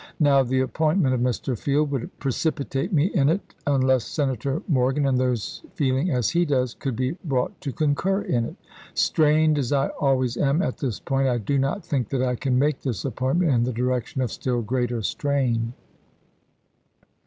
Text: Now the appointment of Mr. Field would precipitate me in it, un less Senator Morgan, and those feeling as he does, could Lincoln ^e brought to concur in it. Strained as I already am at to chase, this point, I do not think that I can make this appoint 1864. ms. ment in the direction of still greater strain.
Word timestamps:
Now 0.19 0.41
the 0.41 0.61
appointment 0.61 1.13
of 1.13 1.21
Mr. 1.21 1.55
Field 1.55 1.91
would 1.91 2.17
precipitate 2.17 2.91
me 2.91 3.11
in 3.13 3.29
it, 3.29 3.53
un 3.67 3.81
less 3.81 4.03
Senator 4.03 4.63
Morgan, 4.67 5.05
and 5.05 5.19
those 5.19 5.61
feeling 5.75 6.09
as 6.09 6.31
he 6.31 6.43
does, 6.43 6.73
could 6.73 6.99
Lincoln 6.99 7.19
^e 7.23 7.29
brought 7.29 7.61
to 7.61 7.71
concur 7.71 8.23
in 8.23 8.45
it. 8.45 8.55
Strained 8.95 9.59
as 9.59 9.71
I 9.71 9.89
already 9.89 10.41
am 10.41 10.63
at 10.63 10.77
to 10.77 10.87
chase, 10.87 10.89
this 10.95 10.99
point, 11.01 11.27
I 11.27 11.37
do 11.37 11.59
not 11.59 11.85
think 11.85 12.09
that 12.09 12.23
I 12.23 12.33
can 12.33 12.57
make 12.57 12.81
this 12.81 13.05
appoint 13.05 13.41
1864. 13.41 13.45
ms. 13.45 13.45
ment 13.45 13.55
in 13.59 13.63
the 13.63 13.73
direction 13.73 14.21
of 14.23 14.31
still 14.31 14.61
greater 14.63 15.03
strain. 15.03 15.73